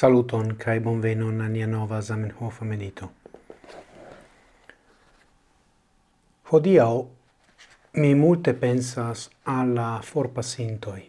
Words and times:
Saluton 0.00 0.54
kai 0.56 0.80
bonvenon 0.80 1.40
a 1.44 1.48
nia 1.48 1.66
nova 1.66 2.00
Zamenhof 2.00 2.60
medito. 2.62 3.10
Hodiau 6.50 7.00
mi 7.92 8.14
multe 8.14 8.54
pensas 8.54 9.28
alla 9.44 10.00
forpasintoi. 10.02 11.02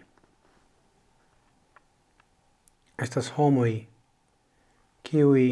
Estas 3.05 3.29
homoi 3.37 3.87
kiui 5.03 5.45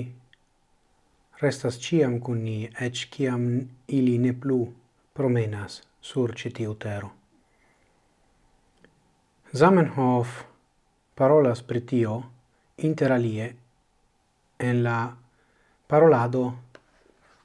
restas 1.42 1.78
ciam 1.86 2.18
kun 2.20 2.44
ni 2.44 2.58
ec 2.88 3.06
ciam 3.14 3.46
ili 3.88 4.18
ne 4.18 4.34
plu 4.34 4.58
promenas 5.14 5.78
sur 6.02 6.36
citiu 6.36 6.76
tero. 6.76 7.14
Zamenhof 9.54 10.28
parolas 11.16 11.64
pritio, 11.64 12.20
tio, 12.20 12.39
interalie 12.82 13.56
en 14.58 14.84
la 14.84 15.16
parolado 15.88 16.60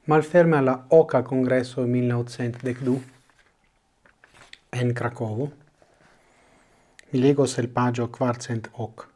malferme 0.05 0.57
alla 0.57 0.85
Oca 0.89 1.23
Congresso 1.23 1.81
1912 1.81 3.01
en 4.69 4.93
Cracovo. 4.93 5.51
Mi 7.09 7.19
lego 7.19 7.45
sel 7.45 7.69
pagio 7.69 8.09
quartcent 8.09 8.69
hoc. 8.73 9.07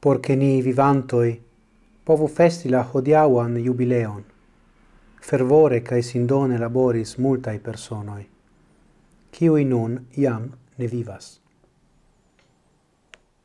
Porque 0.00 0.36
ni 0.36 0.62
vivantoi 0.62 1.42
povu 2.04 2.28
festi 2.28 2.68
la 2.68 2.82
hodiauan 2.92 3.56
jubileon, 3.56 4.24
fervore 5.20 5.82
cae 5.82 6.02
sindone 6.02 6.58
laboris 6.58 7.16
multae 7.18 7.58
personoi, 7.58 8.24
ciui 9.32 9.64
nun 9.64 10.06
iam 10.16 10.48
ne 10.76 10.86
vivas. 10.86 11.47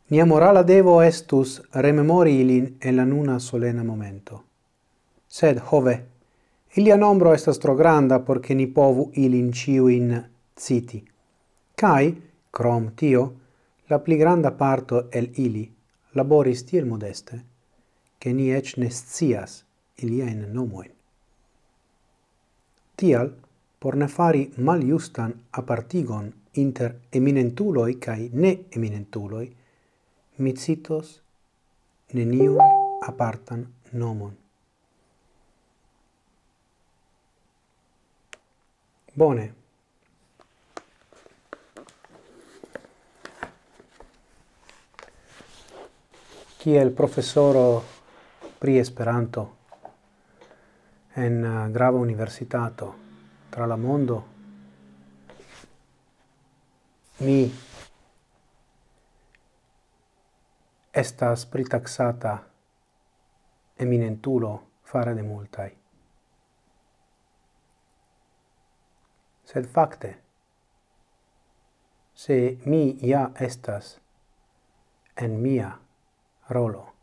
Nia 0.10 0.26
morala 0.26 0.64
devo 0.64 1.02
estus 1.02 1.62
rememori 1.74 2.40
ilin 2.42 2.78
en 2.82 2.96
la 2.96 3.06
nuna 3.06 3.40
solena 3.40 3.84
momento. 3.84 4.44
Sed, 5.28 5.62
hove, 5.72 6.06
ilia 6.76 6.98
nombro 6.98 7.34
estas 7.34 7.60
tro 7.60 7.76
granda 7.76 8.20
porce 8.20 8.54
ni 8.56 8.68
povu 8.68 9.12
ilin 9.16 9.52
ciuin 9.52 10.24
citi. 10.60 11.04
Cai, 11.76 12.22
crom 12.52 12.92
tio, 12.96 13.24
la 13.88 14.00
pli 14.00 14.18
granda 14.18 14.52
parto 14.52 15.08
el 15.12 15.30
ili 15.36 15.72
laboris 16.14 16.64
tiel 16.66 16.86
modeste, 16.86 17.44
che 18.18 18.34
ni 18.34 18.52
ec 18.52 18.78
ne 18.78 18.90
scias 18.90 19.64
in 19.96 20.50
nomoin. 20.52 20.92
Tial, 22.96 23.34
por 23.80 23.96
ne 23.96 24.08
fari 24.08 24.52
mal 24.58 24.82
justan 24.82 25.34
apartigon 25.52 26.32
inter 26.54 26.96
eminentuloi 27.12 27.98
cae 28.00 28.30
ne 28.34 28.66
eminentuloi, 28.70 29.63
mi 30.38 30.54
citos 30.54 31.22
neniun 32.14 32.60
apartan 33.08 33.68
nomon. 33.92 34.38
Bone. 39.14 39.54
Kiel 46.58 46.92
profesoro 46.92 47.84
pri 48.58 48.78
Esperanto 48.78 49.58
en 51.14 51.44
uh, 51.44 51.72
grava 51.72 51.98
universitato 51.98 52.96
tra 53.50 53.66
la 53.66 53.76
mondo, 53.76 54.28
mi 57.18 57.73
estas 60.94 61.46
pritaxata 61.46 62.38
eminentulo 63.80 64.64
fare 64.84 65.16
de 65.16 65.24
multai. 65.24 65.78
Sed 69.44 69.66
facte, 69.66 70.18
se 72.14 72.58
mi 72.66 72.98
ja 73.02 73.32
estas 73.40 74.02
en 75.22 75.42
mia 75.42 75.72
rolo, 76.50 76.94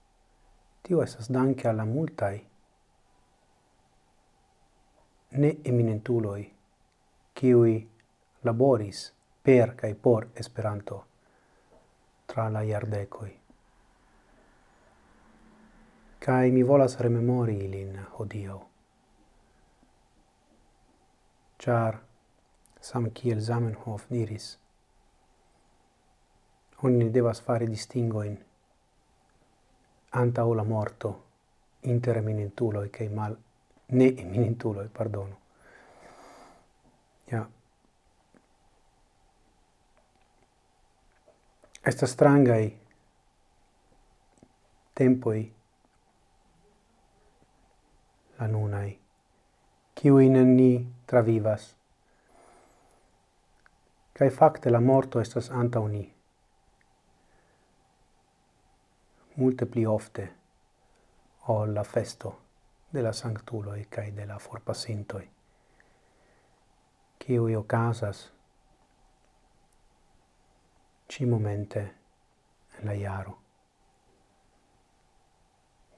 tio 0.83 1.03
estas 1.03 1.33
danke 1.33 1.69
alla 1.69 1.85
multai 1.85 2.47
ne 5.31 5.57
eminentuloi 5.65 6.55
kiui 7.35 7.91
laboris 8.45 9.13
per 9.43 9.75
kai 9.75 9.95
por 9.95 10.29
Esperanto 10.35 11.07
tra 12.27 12.49
la 12.49 12.63
iardecoi 12.63 13.40
cae 16.21 16.51
mi 16.51 16.63
volas 16.63 16.99
rememori 17.01 17.57
ilin 17.65 17.99
hodio. 18.19 18.61
Char, 21.59 21.99
sam 22.81 23.11
kiel 23.11 23.41
Zamenhof 23.41 24.07
diris, 24.11 24.59
oni 26.83 27.11
devas 27.15 27.43
fare 27.43 27.67
distingoin 27.67 28.39
anta 30.13 30.45
la 30.57 30.65
morto 30.65 31.25
inter 31.83 32.17
eminentuloi 32.17 32.89
cae 32.89 33.09
mal 33.09 33.37
ne 33.93 34.07
eminentuloi, 34.07 34.89
pardono. 34.89 35.37
Ja. 37.33 37.47
Estas 41.87 42.11
strangai 42.11 42.77
tempoi 44.95 45.53
la 48.41 48.49
nunai, 48.49 48.99
ciuin 50.01 50.57
ni 50.57 50.87
travivas. 51.07 51.77
Cai 54.13 54.31
facte 54.31 54.71
la 54.71 54.81
morto 54.81 55.21
estas 55.21 55.51
anta 55.51 55.81
uni. 55.81 56.15
Multe 59.35 59.67
pli 59.67 59.85
ofte 59.85 60.35
o 61.47 61.67
la 61.67 61.85
festo 61.85 62.39
de 62.93 63.03
la 63.03 63.13
sanctuloi 63.13 63.87
cae 63.91 64.17
de 64.17 64.27
la 64.27 64.39
forpasintoi, 64.39 65.31
ciui 67.25 67.55
ocasas 67.55 68.33
ci 71.09 71.27
momente 71.27 71.81
en 72.79 72.87
la 72.87 72.93
iaro. 72.93 73.39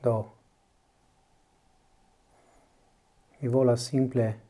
Do, 0.02 0.41
Mi 3.42 3.48
volas 3.48 3.82
simple 3.82 4.40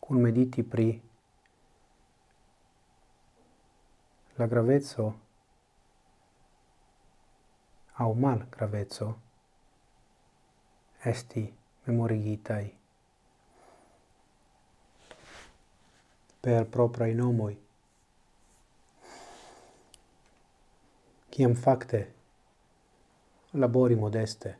cun 0.00 0.20
mediti 0.20 0.62
pri 0.62 1.02
la 4.36 4.46
gravezzo 4.46 5.04
au 7.92 8.14
mal 8.14 8.46
gravezzo 8.48 9.20
esti 11.02 11.42
memorigitai 11.84 12.78
per 16.40 16.66
proprai 16.68 17.12
nomoi. 17.14 17.58
Ciam 21.28 21.54
facte 21.54 22.14
labori 23.50 23.94
modeste 23.94 24.58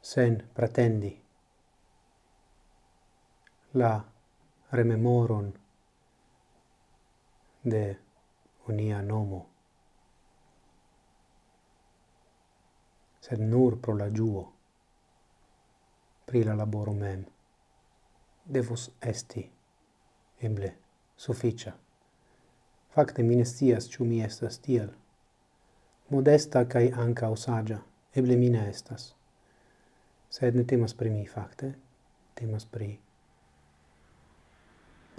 sen 0.00 0.48
pretendi 0.52 1.28
la 3.74 4.04
rememoron 4.72 5.52
de 7.64 7.98
unia 8.68 9.02
nomo, 9.02 9.46
sed 13.20 13.40
nur 13.40 13.78
pro 13.80 13.94
la 13.94 14.08
giuo, 14.10 14.52
pri 16.26 16.44
la 16.44 16.54
laboro 16.54 16.94
mem, 16.94 17.24
devus 18.44 18.90
esti, 19.00 19.50
eble, 20.40 20.74
sufficia. 21.16 21.72
facte 22.94 23.22
minestias 23.22 23.88
ciu 23.88 24.04
mi 24.04 24.22
estas 24.22 24.58
tiel. 24.58 24.88
Modesta 26.10 26.64
cae 26.64 26.90
ankaŭ 26.92 27.32
osagia 27.32 27.78
eble 28.14 28.36
mi 28.36 28.50
estas. 28.68 29.14
Sed 30.30 30.56
ne 30.56 30.64
temas 30.64 30.94
pri 30.94 31.10
mi 31.10 31.26
facte 31.26 31.74
temas 32.34 32.66
pri 32.66 32.98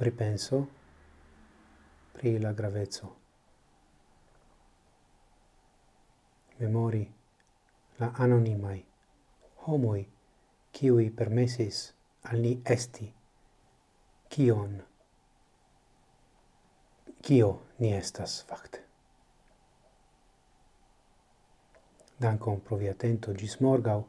pripenso 0.01 0.68
pri 2.12 2.39
la 2.39 2.51
gravezzo. 2.53 3.07
Memori 6.57 7.03
la 8.00 8.09
anonimai 8.25 8.80
homoi 9.65 10.01
kiui 10.74 11.12
permesis 11.19 11.81
al 12.31 12.42
ni 12.42 12.53
esti 12.75 13.12
kion 14.30 14.74
kio 17.21 17.51
ni 17.80 17.94
estas 17.94 18.39
fakt. 18.50 18.81
Dankon 22.21 22.59
pro 22.65 22.81
vi 22.81 22.89
atento 22.89 23.38
gis 23.38 23.59
morgau, 23.62 24.07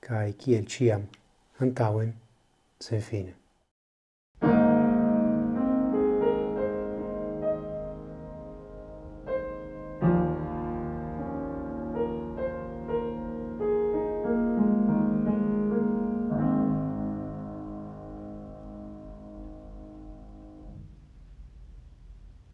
cae 0.00 0.34
ciel 0.42 0.66
ciam, 0.66 1.06
antauen, 1.60 2.14
sen 2.80 3.02
fine. 3.02 3.43